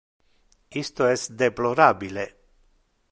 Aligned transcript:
Isto 0.83 1.03
es 1.15 1.21
deplorabile. 1.41 2.25